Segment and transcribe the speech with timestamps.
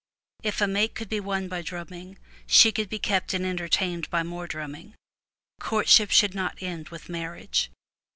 [0.41, 2.17] If a mate could be won by drumming
[2.47, 4.95] she could be kept and enter tained by more drumming;
[5.59, 7.67] courtship should not end with mar riage.